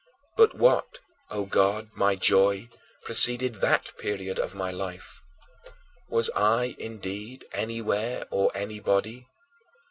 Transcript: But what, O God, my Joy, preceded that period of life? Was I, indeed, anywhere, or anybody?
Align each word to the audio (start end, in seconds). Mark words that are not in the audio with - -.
But 0.35 0.55
what, 0.55 0.97
O 1.29 1.45
God, 1.45 1.91
my 1.93 2.15
Joy, 2.15 2.69
preceded 3.03 3.61
that 3.61 3.95
period 3.99 4.39
of 4.39 4.55
life? 4.55 5.21
Was 6.09 6.31
I, 6.35 6.75
indeed, 6.79 7.45
anywhere, 7.51 8.25
or 8.31 8.51
anybody? 8.55 9.27